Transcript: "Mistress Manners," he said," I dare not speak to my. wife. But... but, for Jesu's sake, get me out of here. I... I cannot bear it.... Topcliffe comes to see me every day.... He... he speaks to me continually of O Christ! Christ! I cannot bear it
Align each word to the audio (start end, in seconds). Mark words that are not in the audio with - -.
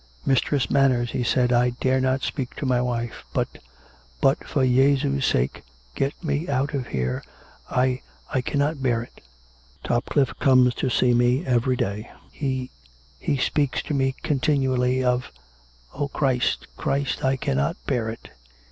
"Mistress 0.25 0.71
Manners," 0.71 1.11
he 1.11 1.21
said," 1.21 1.53
I 1.53 1.69
dare 1.79 2.01
not 2.01 2.23
speak 2.23 2.55
to 2.55 2.65
my. 2.65 2.81
wife. 2.81 3.23
But... 3.35 3.59
but, 4.19 4.43
for 4.47 4.65
Jesu's 4.65 5.27
sake, 5.27 5.61
get 5.93 6.23
me 6.23 6.47
out 6.49 6.73
of 6.73 6.87
here. 6.87 7.23
I... 7.69 8.01
I 8.33 8.41
cannot 8.41 8.81
bear 8.81 9.03
it.... 9.03 9.21
Topcliffe 9.83 10.39
comes 10.39 10.73
to 10.73 10.89
see 10.89 11.13
me 11.13 11.45
every 11.45 11.75
day.... 11.75 12.09
He... 12.31 12.71
he 13.19 13.37
speaks 13.37 13.83
to 13.83 13.93
me 13.93 14.15
continually 14.23 15.03
of 15.03 15.31
O 15.93 16.07
Christ! 16.07 16.65
Christ! 16.77 17.23
I 17.23 17.35
cannot 17.37 17.77
bear 17.85 18.09
it 18.09 18.31